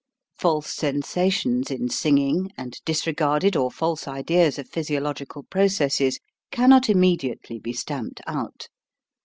[0.35, 6.17] False sensations in singing and disregarded or false ideas of physi ological processes
[6.49, 8.67] cannot immediately be stamped out.